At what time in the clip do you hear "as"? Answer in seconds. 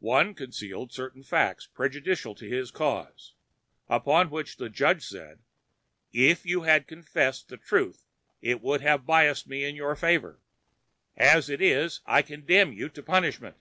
11.16-11.48